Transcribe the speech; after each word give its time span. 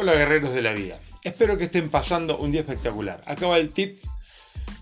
Hola 0.00 0.14
guerreros 0.14 0.54
de 0.54 0.62
la 0.62 0.74
vida. 0.74 0.96
Espero 1.24 1.58
que 1.58 1.64
estén 1.64 1.90
pasando 1.90 2.38
un 2.38 2.52
día 2.52 2.60
espectacular. 2.60 3.20
Acaba 3.26 3.58
el 3.58 3.70
tip 3.70 4.00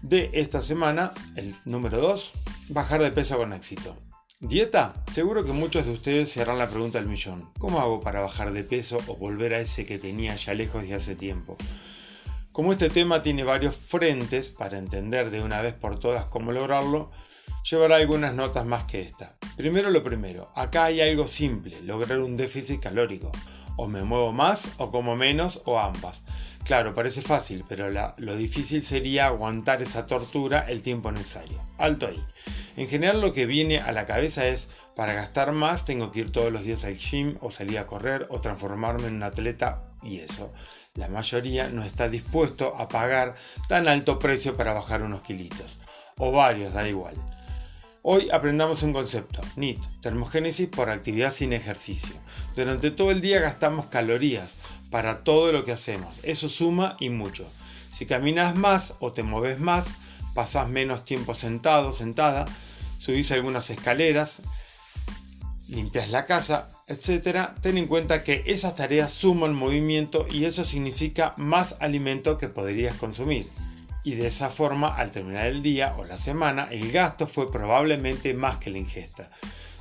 de 0.02 0.28
esta 0.34 0.60
semana, 0.60 1.14
el 1.36 1.54
número 1.64 1.96
2, 2.02 2.32
bajar 2.68 3.02
de 3.02 3.10
peso 3.10 3.38
con 3.38 3.54
éxito. 3.54 3.96
¿Dieta? 4.40 4.94
Seguro 5.10 5.42
que 5.46 5.54
muchos 5.54 5.86
de 5.86 5.92
ustedes 5.92 6.28
se 6.28 6.42
harán 6.42 6.58
la 6.58 6.68
pregunta 6.68 6.98
del 6.98 7.08
millón. 7.08 7.50
¿Cómo 7.58 7.80
hago 7.80 8.02
para 8.02 8.20
bajar 8.20 8.52
de 8.52 8.62
peso 8.62 8.98
o 9.06 9.16
volver 9.16 9.54
a 9.54 9.58
ese 9.58 9.86
que 9.86 9.98
tenía 9.98 10.36
ya 10.36 10.52
lejos 10.52 10.86
de 10.86 10.92
hace 10.92 11.16
tiempo? 11.16 11.56
Como 12.52 12.72
este 12.72 12.90
tema 12.90 13.22
tiene 13.22 13.42
varios 13.42 13.74
frentes 13.74 14.50
para 14.50 14.76
entender 14.76 15.30
de 15.30 15.40
una 15.40 15.62
vez 15.62 15.72
por 15.72 15.98
todas 15.98 16.26
cómo 16.26 16.52
lograrlo, 16.52 17.10
llevará 17.70 17.96
algunas 17.96 18.34
notas 18.34 18.66
más 18.66 18.84
que 18.84 19.00
esta. 19.00 19.34
Primero 19.56 19.88
lo 19.88 20.02
primero, 20.02 20.52
acá 20.54 20.84
hay 20.84 21.00
algo 21.00 21.26
simple, 21.26 21.80
lograr 21.80 22.18
un 22.18 22.36
déficit 22.36 22.82
calórico 22.82 23.32
o 23.76 23.88
me 23.88 24.02
muevo 24.02 24.32
más 24.32 24.72
o 24.78 24.90
como 24.90 25.16
menos 25.16 25.62
o 25.64 25.78
ambas. 25.78 26.22
Claro, 26.64 26.94
parece 26.94 27.22
fácil, 27.22 27.64
pero 27.68 27.90
lo 27.90 28.36
difícil 28.36 28.82
sería 28.82 29.26
aguantar 29.26 29.82
esa 29.82 30.06
tortura 30.06 30.66
el 30.68 30.82
tiempo 30.82 31.12
necesario. 31.12 31.60
Alto 31.78 32.08
ahí. 32.08 32.20
En 32.76 32.88
general 32.88 33.20
lo 33.20 33.32
que 33.32 33.46
viene 33.46 33.78
a 33.78 33.92
la 33.92 34.04
cabeza 34.04 34.46
es, 34.48 34.68
para 34.96 35.12
gastar 35.12 35.52
más 35.52 35.84
tengo 35.84 36.10
que 36.10 36.20
ir 36.20 36.32
todos 36.32 36.52
los 36.52 36.64
días 36.64 36.84
al 36.84 36.98
gym 36.98 37.36
o 37.40 37.52
salir 37.52 37.78
a 37.78 37.86
correr 37.86 38.26
o 38.30 38.40
transformarme 38.40 39.06
en 39.06 39.14
un 39.14 39.22
atleta 39.22 39.84
y 40.02 40.18
eso. 40.18 40.52
La 40.94 41.08
mayoría 41.08 41.68
no 41.68 41.84
está 41.84 42.08
dispuesto 42.08 42.74
a 42.78 42.88
pagar 42.88 43.34
tan 43.68 43.86
alto 43.86 44.18
precio 44.18 44.56
para 44.56 44.72
bajar 44.72 45.02
unos 45.02 45.20
kilitos. 45.20 45.76
O 46.18 46.32
varios, 46.32 46.72
da 46.72 46.88
igual. 46.88 47.14
Hoy 48.08 48.28
aprendamos 48.30 48.84
un 48.84 48.92
concepto, 48.92 49.42
NIT, 49.56 49.82
termogénesis 50.00 50.68
por 50.68 50.90
actividad 50.90 51.32
sin 51.32 51.52
ejercicio. 51.52 52.14
Durante 52.54 52.92
todo 52.92 53.10
el 53.10 53.20
día 53.20 53.40
gastamos 53.40 53.86
calorías 53.86 54.58
para 54.92 55.24
todo 55.24 55.50
lo 55.50 55.64
que 55.64 55.72
hacemos. 55.72 56.14
Eso 56.22 56.48
suma 56.48 56.96
y 57.00 57.10
mucho. 57.10 57.44
Si 57.90 58.06
caminas 58.06 58.54
más 58.54 58.94
o 59.00 59.12
te 59.12 59.24
mueves 59.24 59.58
más, 59.58 59.94
pasas 60.34 60.68
menos 60.68 61.04
tiempo 61.04 61.34
sentado, 61.34 61.90
sentada, 61.90 62.46
subís 63.00 63.32
algunas 63.32 63.70
escaleras, 63.70 64.42
limpias 65.66 66.10
la 66.10 66.26
casa, 66.26 66.70
etc. 66.86 67.48
Ten 67.60 67.76
en 67.76 67.88
cuenta 67.88 68.22
que 68.22 68.44
esas 68.46 68.76
tareas 68.76 69.10
suman 69.10 69.52
movimiento 69.52 70.28
y 70.30 70.44
eso 70.44 70.62
significa 70.62 71.34
más 71.38 71.74
alimento 71.80 72.38
que 72.38 72.48
podrías 72.48 72.94
consumir 72.94 73.48
y 74.06 74.14
de 74.14 74.28
esa 74.28 74.50
forma 74.50 74.94
al 74.94 75.10
terminar 75.10 75.46
el 75.46 75.64
día 75.64 75.96
o 75.98 76.04
la 76.04 76.16
semana 76.16 76.68
el 76.70 76.92
gasto 76.92 77.26
fue 77.26 77.50
probablemente 77.50 78.34
más 78.34 78.56
que 78.58 78.70
la 78.70 78.78
ingesta, 78.78 79.28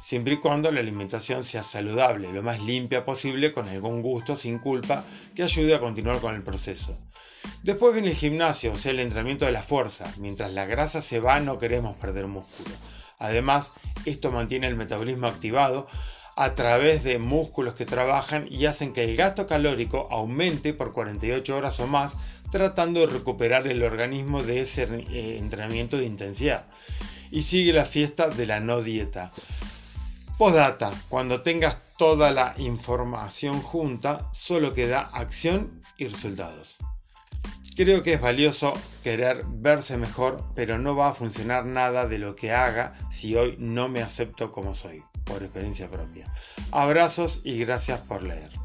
siempre 0.02 0.34
y 0.34 0.38
cuando 0.38 0.72
la 0.72 0.80
alimentación 0.80 1.44
sea 1.44 1.62
saludable, 1.62 2.34
lo 2.34 2.42
más 2.42 2.60
limpia 2.64 3.04
posible 3.04 3.52
con 3.52 3.70
algún 3.70 4.02
gusto 4.02 4.36
sin 4.36 4.58
culpa 4.58 5.06
que 5.36 5.44
ayude 5.44 5.76
a 5.76 5.80
continuar 5.80 6.22
con 6.22 6.34
el 6.34 6.42
proceso. 6.42 6.98
Después 7.62 7.94
viene 7.94 8.10
el 8.10 8.16
gimnasio, 8.16 8.72
o 8.72 8.78
sea 8.80 8.94
el 8.94 9.00
entrenamiento 9.00 9.46
de 9.46 9.52
la 9.52 9.62
fuerza, 9.62 10.12
mientras 10.18 10.54
la 10.54 10.66
grasa 10.66 11.02
se 11.02 11.20
va 11.20 11.40
no 11.40 11.60
queremos 11.60 11.96
perder 11.98 12.26
músculo. 12.26 12.74
Además, 13.20 13.74
esto 14.06 14.32
mantiene 14.32 14.66
el 14.66 14.76
metabolismo 14.76 15.28
activado, 15.28 15.88
a 16.36 16.54
través 16.54 17.04
de 17.04 17.18
músculos 17.18 17.76
que 17.76 17.86
trabajan 17.86 18.46
y 18.50 18.66
hacen 18.66 18.92
que 18.92 19.04
el 19.04 19.16
gasto 19.16 19.48
calórico 19.48 20.08
aumente 20.12 20.74
por 20.74 20.92
48 20.92 21.56
horas 21.56 21.80
o 21.80 21.88
más, 21.88 22.18
tratando 22.52 23.00
de 23.00 23.08
recuperar 23.08 23.68
el 23.68 23.84
organismo 23.84 24.44
de 24.44 24.60
ese 24.60 24.84
eh, 24.84 25.38
entrenamiento 25.40 25.98
de 25.98 26.06
intensidad. 26.06 26.66
Y 27.32 27.44
sigue 27.44 27.74
la 27.74 27.86
fiesta 27.86 28.30
de 28.30 28.46
la 28.46 28.60
no 28.60 28.82
dieta. 28.82 29.32
Postdata, 30.38 30.94
cuando 31.08 31.42
tengas 31.42 31.78
toda 31.98 32.32
la 32.32 32.54
información 32.58 33.62
junta, 33.62 34.30
solo 34.34 34.74
queda 34.74 35.00
acción 35.14 35.82
y 35.98 36.08
resultados. 36.08 36.78
Creo 37.76 38.04
que 38.04 38.14
es 38.14 38.22
valioso 38.22 38.74
querer 39.04 39.44
verse 39.48 39.98
mejor, 39.98 40.42
pero 40.56 40.78
no 40.78 40.96
va 40.96 41.10
a 41.10 41.14
funcionar 41.14 41.66
nada 41.66 42.08
de 42.08 42.20
lo 42.20 42.34
que 42.34 42.54
haga 42.54 42.94
si 43.10 43.36
hoy 43.36 43.58
no 43.60 43.90
me 43.90 44.02
acepto 44.02 44.50
como 44.50 44.74
soy 44.74 45.04
por 45.26 45.44
experiencia 45.44 45.92
propia. 45.92 46.32
Abrazos 46.72 47.42
y 47.44 47.60
gracias 47.60 48.00
por 48.00 48.24
leer. 48.24 48.65